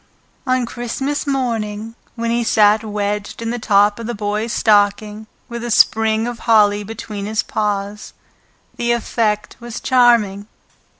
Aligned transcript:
On 0.47 0.65
Christmas 0.65 1.27
morning, 1.27 1.93
when 2.15 2.31
he 2.31 2.43
sat 2.43 2.83
wedged 2.83 3.39
in 3.39 3.51
the 3.51 3.59
top 3.59 3.99
of 3.99 4.07
the 4.07 4.15
Boy's 4.15 4.51
stocking, 4.51 5.27
with 5.47 5.63
a 5.63 5.69
sprig 5.69 6.25
of 6.25 6.39
holly 6.39 6.81
between 6.83 7.27
his 7.27 7.43
paws, 7.43 8.13
the 8.77 8.93
effect 8.93 9.57
was 9.59 9.79
charming. 9.79 10.47